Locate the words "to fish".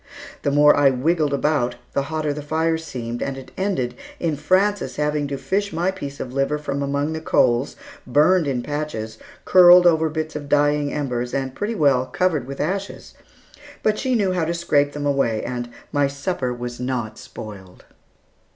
5.27-5.71